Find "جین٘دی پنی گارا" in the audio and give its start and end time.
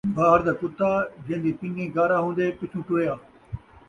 1.25-2.17